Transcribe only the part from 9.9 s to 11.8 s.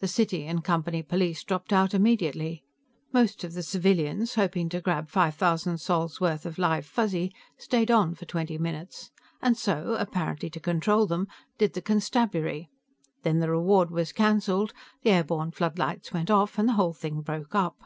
apparently to control them, did the